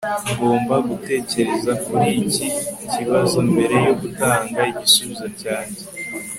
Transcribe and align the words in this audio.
ngomba 0.39 0.75
gutekereza 0.87 1.71
kuri 1.85 2.07
iki 2.23 2.47
kibazo 2.93 3.37
mbere 3.51 3.75
yo 3.87 3.93
gutanga 4.01 4.59
igisubizo 4.71 5.27
cyanjye 5.41 5.81